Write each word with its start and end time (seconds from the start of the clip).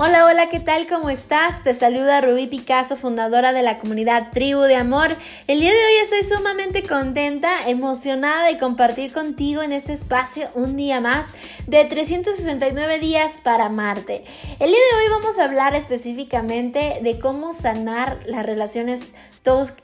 Hola, 0.00 0.26
hola, 0.26 0.48
¿qué 0.48 0.60
tal? 0.60 0.86
¿Cómo 0.86 1.10
estás? 1.10 1.64
Te 1.64 1.74
saluda 1.74 2.20
Rubí 2.20 2.46
Picasso, 2.46 2.94
fundadora 2.94 3.52
de 3.52 3.64
la 3.64 3.80
comunidad 3.80 4.30
Tribu 4.30 4.60
de 4.60 4.76
Amor. 4.76 5.16
El 5.48 5.58
día 5.58 5.72
de 5.72 5.76
hoy 5.76 5.94
estoy 6.04 6.22
sumamente 6.22 6.84
contenta, 6.84 7.68
emocionada 7.68 8.46
de 8.46 8.58
compartir 8.58 9.12
contigo 9.12 9.60
en 9.60 9.72
este 9.72 9.92
espacio 9.92 10.50
un 10.54 10.76
día 10.76 11.00
más 11.00 11.34
de 11.66 11.84
369 11.84 13.00
días 13.00 13.40
para 13.42 13.66
amarte. 13.66 14.22
El 14.60 14.68
día 14.68 14.78
de 14.78 15.02
hoy 15.02 15.10
vamos 15.10 15.36
a 15.40 15.44
hablar 15.44 15.74
específicamente 15.74 17.00
de 17.02 17.18
cómo 17.18 17.52
sanar 17.52 18.20
las 18.24 18.46
relaciones 18.46 19.14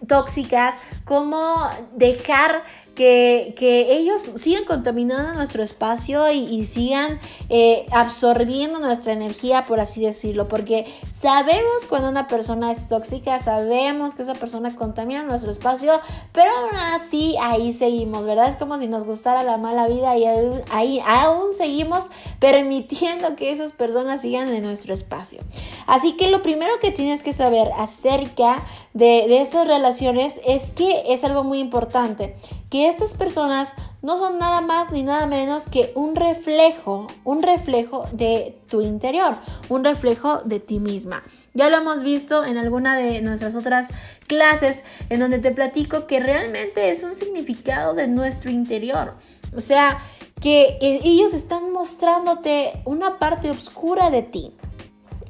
tóxicas, 0.07 0.77
cómo 1.05 1.69
dejar 1.97 2.63
que, 2.95 3.55
ellos 3.91 4.31
sigan 4.37 4.65
contaminando 4.65 5.35
nuestro 5.35 5.63
espacio 5.63 6.31
y, 6.31 6.65
sigan 6.67 7.19
eh, 7.49 7.87
absorbiendo 7.91 8.79
nuestra 8.79 9.13
energía, 9.13 9.65
por 9.65 9.81
así 9.81 10.01
decirlo, 10.03 10.49
porque 10.49 10.87
sabemos 11.11 11.85
cuando 11.89 12.09
una 12.09 12.27
persona 12.29 12.71
es 12.71 12.89
tóxica, 12.89 13.39
sabemos 13.39 14.15
que 14.15 14.23
esa 14.23 14.35
persona 14.35 14.75
contamina 14.75 15.23
nuestro 15.23 15.51
espacio, 15.51 16.01
pero 16.33 16.51
aún 16.51 16.77
así 16.95 17.37
ahí 17.43 17.73
seguimos, 17.73 18.25
¿verdad? 18.25 18.49
Es 18.49 18.57
como 18.57 18.79
si 18.79 18.89
nos 18.89 19.05
gustara 19.05 19.43
la 19.43 19.57
mala 19.57 19.87
vida 19.87 20.17
y 20.17 20.25
ahí, 20.71 21.01
aún 21.07 21.55
seguimos 21.55 22.07
permitiendo 22.39 23.37
que 23.37 23.53
esas 23.53 23.73
personas 23.73 24.21
sigan 24.21 24.49
en 24.49 24.63
nuestro 24.63 24.95
espacio. 24.95 25.41
Así 25.87 26.17
que 26.17 26.31
lo 26.31 26.43
primero 26.43 26.73
que 26.81 26.91
tienes 26.91 27.23
que 27.23 27.33
saber 27.33 27.69
acerca 27.79 28.65
de, 28.93 29.27
de 29.29 29.41
estas 29.41 29.67
relaciones 29.67 30.41
es 30.47 30.71
que 30.71 31.03
es 31.09 31.25
algo 31.25 31.45
muy 31.45 31.59
importante, 31.59 32.37
que 32.75 32.89
estas 32.89 33.15
personas 33.15 33.73
no 34.03 34.17
son 34.17 34.41
nada 34.41 34.61
más 34.61 34.91
ni 34.91 35.05
nada 35.05 35.27
menos 35.27 35.69
que 35.69 35.93
un 35.95 36.17
reflejo, 36.17 37.07
un 37.23 37.41
reflejo 37.41 38.05
de 38.11 38.59
tu 38.69 38.81
interior, 38.81 39.37
un 39.69 39.85
reflejo 39.85 40.39
de 40.39 40.59
ti 40.59 40.81
misma. 40.81 41.23
Ya 41.53 41.71
lo 41.71 41.77
hemos 41.77 42.03
visto 42.03 42.45
en 42.45 42.59
alguna 42.59 42.97
de 42.97 43.23
nuestras 43.23 43.55
otras 43.55 43.91
clases 44.27 44.83
en 45.09 45.21
donde 45.21 45.39
te 45.39 45.53
platico 45.53 46.09
que 46.09 46.19
realmente 46.19 46.91
es 46.91 47.05
un 47.05 47.15
significado 47.15 47.95
de 47.95 48.09
nuestro 48.09 48.51
interior. 48.51 49.15
O 49.57 49.61
sea, 49.61 50.01
que 50.41 50.77
eh, 50.81 51.01
ellos 51.05 51.33
están 51.33 51.71
mostrándote 51.71 52.73
una 52.87 53.21
parte 53.21 53.53
oscura 53.53 54.11
de 54.11 54.23
ti. 54.23 54.53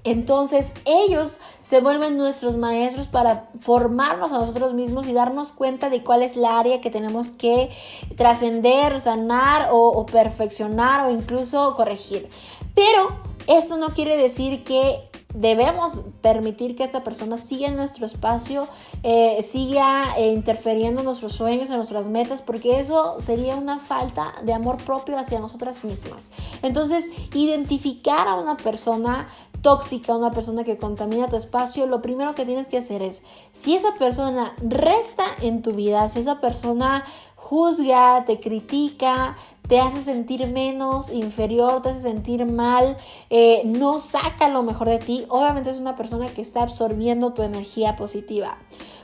Entonces 0.04 0.72
ellos 0.84 1.38
se 1.62 1.80
vuelven 1.80 2.18
nuestros 2.18 2.58
maestros 2.58 3.08
para 3.08 3.48
formarnos 3.58 4.32
a 4.32 4.38
nosotros 4.38 4.74
mismos 4.74 5.06
y 5.06 5.14
darnos 5.14 5.50
cuenta 5.50 5.88
de 5.88 6.04
cuál 6.04 6.22
es 6.22 6.36
la 6.36 6.58
área 6.58 6.82
que 6.82 6.90
tenemos 6.90 7.30
que 7.30 7.70
trascender, 8.14 9.00
sanar 9.00 9.70
o, 9.72 10.04
perfeccionar 10.04 11.06
o 11.06 11.10
incluso 11.10 11.74
corregir. 11.74 12.28
Pero 12.74 13.18
esto 13.46 13.78
no 13.78 13.90
quiere 13.90 14.18
decir 14.18 14.62
que 14.62 15.08
debemos 15.32 16.02
permitir 16.20 16.76
que 16.76 16.84
esta 16.84 17.02
persona 17.02 17.38
siga 17.38 17.68
en 17.68 17.76
nuestro 17.76 18.04
espacio, 18.04 18.68
eh, 19.02 19.42
siga 19.42 20.16
eh, 20.18 20.32
interfiriendo 20.32 21.00
en 21.00 21.06
nuestros 21.06 21.32
sueños, 21.32 21.70
en 21.70 21.76
nuestras 21.76 22.08
metas, 22.08 22.42
porque 22.42 22.78
eso 22.78 23.16
sería 23.20 23.56
una 23.56 23.80
falta 23.80 24.34
de 24.44 24.52
amor 24.52 24.76
propio 24.84 25.18
hacia 25.18 25.40
nosotras 25.40 25.82
mismas. 25.82 26.30
Entonces, 26.62 27.08
identificar 27.32 28.28
a 28.28 28.34
una 28.34 28.56
persona 28.56 29.28
tóxica, 29.64 30.14
una 30.14 30.30
persona 30.30 30.62
que 30.62 30.76
contamina 30.76 31.26
tu 31.30 31.36
espacio, 31.36 31.86
lo 31.86 32.02
primero 32.02 32.34
que 32.34 32.44
tienes 32.44 32.68
que 32.68 32.76
hacer 32.76 33.00
es, 33.00 33.22
si 33.54 33.74
esa 33.74 33.94
persona 33.94 34.54
resta 34.58 35.24
en 35.40 35.62
tu 35.62 35.72
vida, 35.72 36.06
si 36.10 36.20
esa 36.20 36.38
persona 36.42 37.02
juzga, 37.34 38.26
te 38.26 38.40
critica, 38.40 39.38
te 39.66 39.80
hace 39.80 40.02
sentir 40.02 40.46
menos, 40.48 41.10
inferior, 41.10 41.80
te 41.80 41.88
hace 41.88 42.02
sentir 42.02 42.44
mal, 42.44 42.98
eh, 43.30 43.62
no 43.64 44.00
saca 44.00 44.48
lo 44.48 44.62
mejor 44.62 44.90
de 44.90 44.98
ti, 44.98 45.24
obviamente 45.30 45.70
es 45.70 45.80
una 45.80 45.96
persona 45.96 46.26
que 46.26 46.42
está 46.42 46.62
absorbiendo 46.62 47.32
tu 47.32 47.42
energía 47.42 47.96
positiva. 47.96 48.58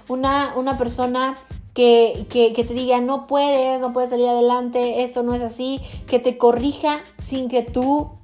Una, 0.09 0.53
una 0.57 0.77
persona 0.77 1.39
que, 1.73 2.27
que, 2.29 2.53
que, 2.53 2.65
te 2.65 2.75
diga 2.75 3.01
no 3.01 3.27
puedes, 3.27 3.81
no 3.81 3.95
puedes 3.95 4.11
salir 4.11 4.29
adelante, 4.29 5.03
esto 5.03 5.23
no 5.23 5.35
es 5.35 5.41
así, 5.41 5.81
que 6.07 6.19
te 6.19 6.37
corrija 6.37 7.01
sin 7.17 7.49
que 7.49 7.63
tú 7.63 8.20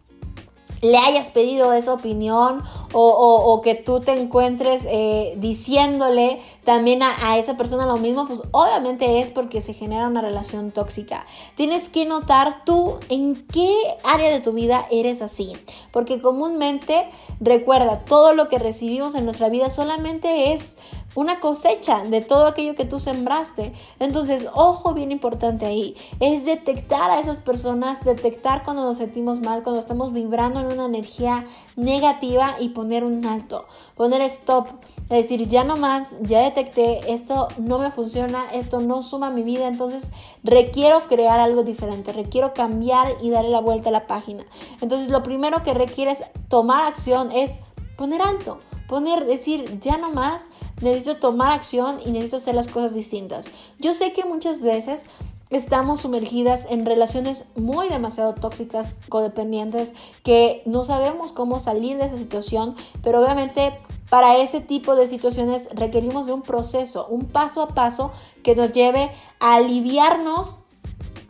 le 0.90 0.98
hayas 0.98 1.30
pedido 1.30 1.72
esa 1.72 1.92
opinión 1.92 2.62
o, 2.92 3.60
que 3.62 3.74
tú 3.74 4.00
te 4.00 4.12
encuentres 4.12 4.86
eh, 4.88 5.34
diciéndole 5.38 6.40
también 6.64 7.02
a, 7.02 7.36
esa 7.38 7.56
persona 7.56 7.86
lo 7.86 7.96
mismo, 7.96 8.26
pues 8.26 8.42
obviamente 8.52 9.20
es 9.20 9.30
porque 9.30 9.60
se 9.60 9.74
genera 9.74 10.06
una 10.06 10.22
relación 10.22 10.70
tóxica. 10.70 11.26
Tienes 11.56 11.88
que 11.88 12.06
notar 12.06 12.64
tú 12.64 12.96
en 13.08 13.34
qué 13.52 13.74
área 14.04 14.30
de 14.30 14.40
tu 14.40 14.52
vida 14.52 14.86
eres 14.90 15.20
así, 15.20 15.52
porque 15.92 16.20
comúnmente 16.22 17.08
recuerda, 17.40 18.04
todo 18.04 18.34
lo 18.34 18.48
que 18.48 18.58
recibimos 18.58 19.14
en 19.14 19.24
nuestra 19.24 19.48
vida 19.48 19.68
solamente 19.68 20.52
es 20.52 20.78
una 21.16 21.40
cosecha 21.40 22.04
de 22.04 22.20
todo 22.20 22.46
aquello 22.46 22.76
que 22.76 22.84
tú 22.84 23.00
sembraste. 23.00 23.72
Entonces, 23.98 24.46
ojo 24.54 24.94
bien 24.94 25.10
importante 25.10 25.66
ahí, 25.66 25.96
es 26.20 26.44
detectar 26.44 27.10
a 27.10 27.18
esas 27.18 27.40
personas, 27.40 28.04
detectar 28.04 28.62
cuando 28.62 28.84
nos 28.84 28.98
sentimos 28.98 29.40
mal, 29.40 29.64
cuando 29.64 29.80
estamos 29.80 30.12
vibrando 30.12 30.60
en 30.60 30.66
una 30.66 30.84
energía 30.84 31.46
negativa 31.74 32.54
y 32.60 32.68
poner 32.68 33.02
un 33.02 33.26
alto, 33.26 33.66
poner 33.96 34.20
stop. 34.22 34.68
Es 35.08 35.28
decir, 35.28 35.48
ya 35.48 35.64
no 35.64 35.76
más, 35.76 36.16
ya 36.20 36.40
detecté, 36.40 37.12
esto 37.12 37.48
no 37.58 37.78
me 37.78 37.92
funciona, 37.92 38.50
esto 38.52 38.80
no 38.80 39.02
suma 39.02 39.30
mi 39.30 39.42
vida, 39.42 39.68
entonces 39.68 40.10
requiero 40.42 41.06
crear 41.06 41.40
algo 41.40 41.62
diferente, 41.62 42.12
requiero 42.12 42.52
cambiar 42.54 43.16
y 43.22 43.30
darle 43.30 43.50
la 43.50 43.60
vuelta 43.60 43.88
a 43.88 43.92
la 43.92 44.06
página. 44.06 44.44
Entonces 44.80 45.08
lo 45.08 45.22
primero 45.22 45.62
que 45.62 45.74
requieres 45.74 46.24
tomar 46.48 46.82
acción 46.82 47.30
es 47.30 47.60
poner 47.96 48.20
alto, 48.20 48.58
poner, 48.88 49.26
decir, 49.26 49.80
ya 49.80 49.98
no 49.98 50.10
más, 50.10 50.50
necesito 50.80 51.16
tomar 51.16 51.52
acción 51.52 52.00
y 52.04 52.10
necesito 52.10 52.36
hacer 52.36 52.54
las 52.54 52.68
cosas 52.68 52.94
distintas. 52.94 53.50
Yo 53.78 53.94
sé 53.94 54.12
que 54.12 54.24
muchas 54.24 54.62
veces 54.62 55.06
estamos 55.50 56.00
sumergidas 56.00 56.66
en 56.68 56.86
relaciones 56.86 57.46
muy 57.54 57.88
demasiado 57.88 58.34
tóxicas, 58.34 58.96
codependientes, 59.08 59.94
que 60.24 60.62
no 60.66 60.82
sabemos 60.84 61.32
cómo 61.32 61.60
salir 61.60 61.96
de 61.96 62.06
esa 62.06 62.16
situación, 62.16 62.74
pero 63.02 63.22
obviamente 63.22 63.78
para 64.10 64.36
ese 64.38 64.60
tipo 64.60 64.94
de 64.94 65.08
situaciones 65.08 65.68
requerimos 65.72 66.26
de 66.26 66.32
un 66.32 66.42
proceso, 66.42 67.06
un 67.08 67.26
paso 67.26 67.62
a 67.62 67.68
paso 67.68 68.12
que 68.42 68.54
nos 68.54 68.72
lleve 68.72 69.10
a 69.40 69.56
aliviarnos 69.56 70.56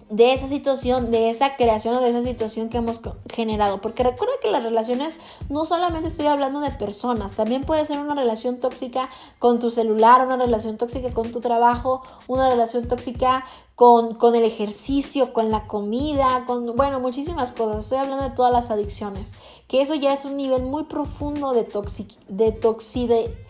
de 0.09 0.33
esa 0.33 0.47
situación, 0.47 1.11
de 1.11 1.31
esa 1.31 1.57
creación 1.57 1.95
o 1.95 2.01
de 2.01 2.11
esa 2.11 2.23
situación 2.23 2.69
que 2.69 2.79
hemos 2.79 3.01
generado. 3.33 3.81
Porque 3.81 4.05
recuerda 4.05 4.35
que 4.41 4.51
las 4.51 4.63
relaciones 4.63 5.19
no 5.49 5.65
solamente 5.65 6.09
estoy 6.09 6.27
hablando 6.27 6.61
de 6.61 6.71
personas, 6.71 7.35
también 7.35 7.65
puede 7.65 7.85
ser 7.85 7.99
una 7.99 8.15
relación 8.15 8.61
tóxica 8.61 9.09
con 9.39 9.59
tu 9.59 9.71
celular, 9.71 10.25
una 10.25 10.37
relación 10.37 10.77
tóxica 10.77 11.13
con 11.13 11.33
tu 11.33 11.41
trabajo, 11.41 12.03
una 12.29 12.49
relación 12.49 12.87
tóxica 12.87 13.45
con, 13.75 14.15
con 14.15 14.35
el 14.35 14.45
ejercicio, 14.45 15.33
con 15.33 15.51
la 15.51 15.67
comida, 15.67 16.45
con, 16.47 16.77
bueno, 16.77 17.01
muchísimas 17.01 17.53
cosas. 17.53 17.85
Estoy 17.85 17.99
hablando 17.99 18.25
de 18.25 18.31
todas 18.31 18.53
las 18.53 18.71
adicciones, 18.71 19.33
que 19.67 19.81
eso 19.81 19.95
ya 19.95 20.13
es 20.13 20.25
un 20.25 20.37
nivel 20.37 20.63
muy 20.63 20.85
profundo 20.85 21.53
de, 21.53 21.65
toxic, 21.65 22.09
de 22.29 22.53
toxide 22.53 23.46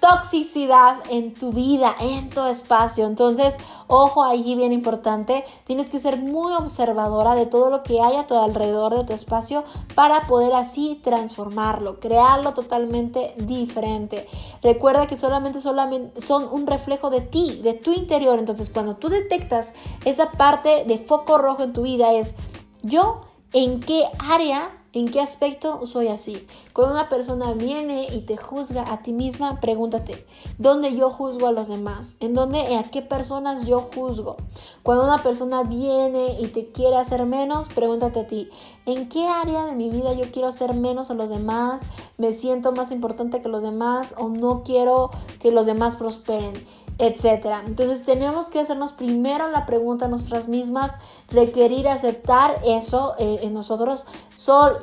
toxicidad 0.00 0.98
en 1.10 1.34
tu 1.34 1.52
vida, 1.52 1.94
en 1.98 2.30
tu 2.30 2.44
espacio. 2.44 3.06
Entonces, 3.06 3.58
ojo 3.86 4.24
ahí 4.24 4.54
bien 4.54 4.72
importante, 4.72 5.44
tienes 5.64 5.88
que 5.88 5.98
ser 5.98 6.18
muy 6.18 6.52
observadora 6.52 7.34
de 7.34 7.46
todo 7.46 7.70
lo 7.70 7.82
que 7.82 8.00
hay 8.00 8.16
a 8.16 8.26
tu 8.26 8.34
alrededor 8.36 8.94
de 8.94 9.04
tu 9.04 9.12
espacio 9.12 9.64
para 9.94 10.26
poder 10.26 10.52
así 10.54 11.00
transformarlo, 11.02 11.98
crearlo 11.98 12.54
totalmente 12.54 13.34
diferente. 13.38 14.28
Recuerda 14.62 15.06
que 15.06 15.16
solamente, 15.16 15.60
solamente 15.60 16.20
son 16.20 16.48
un 16.50 16.66
reflejo 16.66 17.10
de 17.10 17.20
ti, 17.20 17.60
de 17.62 17.74
tu 17.74 17.92
interior. 17.92 18.38
Entonces, 18.38 18.70
cuando 18.70 18.96
tú 18.96 19.08
detectas 19.08 19.72
esa 20.04 20.32
parte 20.32 20.84
de 20.84 20.98
foco 20.98 21.38
rojo 21.38 21.62
en 21.62 21.72
tu 21.72 21.82
vida 21.82 22.12
es 22.12 22.34
yo 22.82 23.22
en 23.52 23.80
qué 23.80 24.04
área 24.30 24.70
¿En 24.96 25.10
qué 25.10 25.20
aspecto 25.20 25.84
soy 25.84 26.08
así? 26.08 26.46
Cuando 26.72 26.94
una 26.94 27.10
persona 27.10 27.52
viene 27.52 28.06
y 28.14 28.22
te 28.22 28.38
juzga 28.38 28.90
a 28.90 29.02
ti 29.02 29.12
misma, 29.12 29.60
pregúntate, 29.60 30.24
¿dónde 30.56 30.96
yo 30.96 31.10
juzgo 31.10 31.48
a 31.48 31.52
los 31.52 31.68
demás? 31.68 32.16
¿En 32.20 32.32
dónde, 32.32 32.78
a 32.78 32.84
qué 32.84 33.02
personas 33.02 33.66
yo 33.66 33.90
juzgo? 33.94 34.36
Cuando 34.82 35.04
una 35.04 35.22
persona 35.22 35.64
viene 35.64 36.40
y 36.40 36.46
te 36.46 36.72
quiere 36.72 36.96
hacer 36.96 37.26
menos, 37.26 37.68
pregúntate 37.68 38.20
a 38.20 38.26
ti, 38.26 38.48
¿en 38.86 39.10
qué 39.10 39.28
área 39.28 39.66
de 39.66 39.74
mi 39.74 39.90
vida 39.90 40.14
yo 40.14 40.32
quiero 40.32 40.48
hacer 40.48 40.72
menos 40.72 41.10
a 41.10 41.14
los 41.14 41.28
demás? 41.28 41.82
¿Me 42.16 42.32
siento 42.32 42.72
más 42.72 42.90
importante 42.90 43.42
que 43.42 43.50
los 43.50 43.62
demás 43.62 44.14
o 44.16 44.30
no 44.30 44.62
quiero 44.62 45.10
que 45.40 45.52
los 45.52 45.66
demás 45.66 45.96
prosperen? 45.96 46.54
Etcétera. 46.98 47.62
Entonces 47.66 48.04
tenemos 48.04 48.48
que 48.48 48.60
hacernos 48.60 48.92
primero 48.92 49.50
la 49.50 49.66
pregunta 49.66 50.06
a 50.06 50.08
nosotras 50.08 50.48
mismas, 50.48 50.96
requerir 51.28 51.88
aceptar 51.88 52.60
eso 52.64 53.14
eh, 53.18 53.40
en 53.42 53.52
nosotros. 53.52 54.06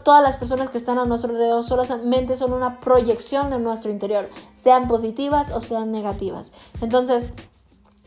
todas 0.04 0.22
las 0.22 0.38
personas 0.38 0.70
que 0.70 0.78
están 0.78 1.00
a 1.00 1.06
nuestro 1.06 1.32
alrededor 1.32 1.64
solamente 1.64 2.36
son 2.36 2.54
una 2.54 2.78
proyección 2.78 3.50
de 3.50 3.60
nuestro 3.60 3.92
interior, 3.92 4.30
sean 4.54 4.88
positivas 4.88 5.52
o 5.52 5.60
sean 5.60 5.92
negativas. 5.92 6.52
Entonces, 6.82 7.32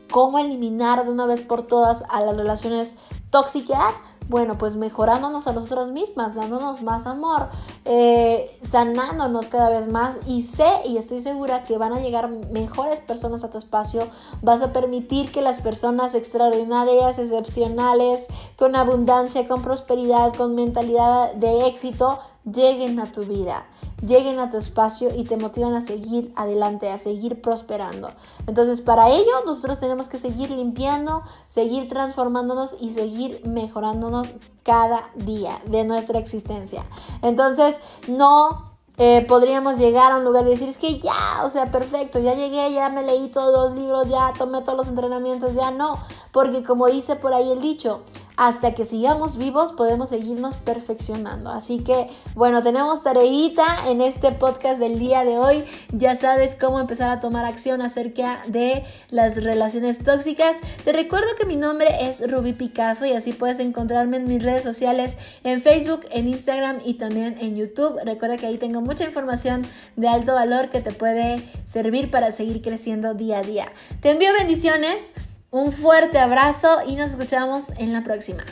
¿cómo 0.09 0.39
eliminar 0.39 1.03
de 1.03 1.11
una 1.11 1.25
vez 1.25 1.41
por 1.41 1.67
todas 1.67 2.03
a 2.09 2.21
las 2.21 2.37
relaciones 2.37 2.97
tóxicas? 3.29 3.93
Bueno, 4.29 4.57
pues 4.57 4.75
mejorándonos 4.75 5.47
a 5.47 5.53
nosotras 5.53 5.89
mismas, 5.91 6.35
dándonos 6.35 6.81
más 6.81 7.07
amor, 7.07 7.47
eh, 7.85 8.59
sanándonos 8.61 9.47
cada 9.47 9.69
vez 9.69 9.87
más. 9.87 10.19
Y 10.27 10.43
sé 10.43 10.67
y 10.83 10.97
estoy 10.97 11.21
segura 11.21 11.63
que 11.63 11.77
van 11.77 11.93
a 11.93 11.99
llegar 11.99 12.29
mejores 12.29 12.99
personas 12.99 13.45
a 13.45 13.49
tu 13.49 13.57
espacio, 13.57 14.09
vas 14.41 14.61
a 14.61 14.73
permitir 14.73 15.31
que 15.31 15.41
las 15.41 15.61
personas 15.61 16.13
extraordinarias, 16.13 17.19
excepcionales, 17.19 18.27
con 18.57 18.75
abundancia, 18.75 19.47
con 19.47 19.61
prosperidad, 19.61 20.33
con 20.33 20.55
mentalidad 20.55 21.33
de 21.33 21.67
éxito, 21.67 22.19
lleguen 22.51 22.99
a 22.99 23.11
tu 23.11 23.23
vida 23.23 23.65
lleguen 24.05 24.39
a 24.39 24.49
tu 24.49 24.57
espacio 24.57 25.13
y 25.15 25.23
te 25.23 25.37
motivan 25.37 25.73
a 25.73 25.81
seguir 25.81 26.31
adelante, 26.35 26.89
a 26.89 26.97
seguir 26.97 27.41
prosperando. 27.41 28.09
Entonces, 28.45 28.81
para 28.81 29.09
ello, 29.09 29.43
nosotros 29.45 29.79
tenemos 29.79 30.07
que 30.07 30.17
seguir 30.17 30.51
limpiando, 30.51 31.23
seguir 31.47 31.87
transformándonos 31.87 32.75
y 32.79 32.91
seguir 32.91 33.41
mejorándonos 33.45 34.33
cada 34.63 35.09
día 35.15 35.61
de 35.65 35.83
nuestra 35.83 36.19
existencia. 36.19 36.83
Entonces, 37.21 37.77
no 38.07 38.65
eh, 38.97 39.25
podríamos 39.27 39.77
llegar 39.77 40.11
a 40.11 40.17
un 40.17 40.23
lugar 40.23 40.45
y 40.47 40.51
decir, 40.51 40.69
es 40.69 40.77
que 40.77 40.99
ya, 40.99 41.43
o 41.43 41.49
sea, 41.49 41.71
perfecto, 41.71 42.19
ya 42.19 42.33
llegué, 42.33 42.71
ya 42.73 42.89
me 42.89 43.03
leí 43.03 43.29
todos 43.29 43.69
los 43.69 43.79
libros, 43.79 44.09
ya 44.09 44.33
tomé 44.37 44.61
todos 44.61 44.77
los 44.77 44.87
entrenamientos, 44.87 45.53
ya 45.53 45.71
no, 45.71 45.99
porque 46.33 46.63
como 46.63 46.87
dice 46.87 47.15
por 47.15 47.33
ahí 47.33 47.51
el 47.51 47.61
dicho, 47.61 48.01
hasta 48.37 48.75
que 48.75 48.85
sigamos 48.85 49.37
vivos 49.37 49.73
podemos 49.73 50.09
seguirnos 50.09 50.55
perfeccionando. 50.57 51.49
Así 51.49 51.79
que, 51.79 52.07
bueno, 52.35 52.61
tenemos 52.61 53.03
tareita 53.03 53.65
en 53.87 53.99
este 53.99 54.31
podcast 54.31 54.79
del 54.79 54.99
día 54.99 55.25
de 55.25 55.39
hoy. 55.39 55.65
Ya 55.91 56.15
sabes 56.15 56.55
cómo 56.55 56.79
empezar 56.79 57.09
a 57.09 57.19
tomar 57.19 57.45
acción 57.45 57.81
acerca 57.81 58.43
de 58.47 58.83
las 59.09 59.43
relaciones 59.43 60.03
tóxicas. 60.03 60.55
Te 60.85 60.93
recuerdo 60.93 61.27
que 61.37 61.47
mi 61.47 61.55
nombre 61.55 61.87
es 62.07 62.31
Ruby 62.31 62.53
Picasso 62.53 63.07
y 63.07 63.13
así 63.13 63.33
puedes 63.33 63.59
encontrarme 63.59 64.17
en 64.17 64.27
mis 64.27 64.43
redes 64.43 64.63
sociales, 64.63 65.17
en 65.43 65.63
Facebook, 65.63 66.01
en 66.11 66.27
Instagram 66.27 66.77
y 66.85 66.93
también 66.93 67.37
en 67.41 67.55
YouTube. 67.55 67.99
Recuerda 68.05 68.37
que 68.37 68.45
ahí 68.45 68.59
tengo 68.59 68.81
mucha 68.81 69.03
información 69.03 69.65
de 69.95 70.07
alto 70.07 70.35
valor 70.35 70.69
que 70.69 70.81
te 70.81 70.91
puede 70.91 71.43
servir 71.65 72.11
para 72.11 72.31
seguir 72.31 72.61
creciendo 72.61 73.15
día 73.15 73.39
a 73.39 73.41
día. 73.41 73.71
Te 73.99 74.11
envío 74.11 74.31
bendiciones. 74.33 75.11
Un 75.49 75.71
fuerte 75.71 76.19
abrazo 76.19 76.79
y 76.85 76.95
nos 76.95 77.11
escuchamos 77.11 77.71
en 77.77 77.93
la 77.93 78.03
próxima. 78.03 78.43